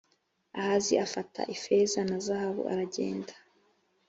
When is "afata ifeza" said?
1.05-1.99